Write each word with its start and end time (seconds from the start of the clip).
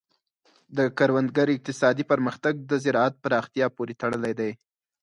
د 0.77 0.79
کروندګر 0.97 1.47
اقتصادي 1.51 2.03
پرمختګ 2.11 2.53
د 2.69 2.71
زراعت 2.83 3.13
پراختیا 3.23 3.67
پورې 3.75 3.93
تړلی 4.01 4.33
دی. 4.39 4.51